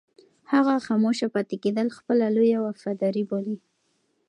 هغه 0.51 0.73
خاموشه 0.87 1.27
پاتې 1.33 1.55
کېدل 1.63 1.87
خپله 1.97 2.25
لویه 2.35 2.59
وفاداري 2.67 3.23
بولي. 3.29 3.57